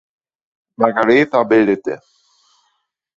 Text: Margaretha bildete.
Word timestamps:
Margaretha 0.81 1.43
bildete. 1.43 1.99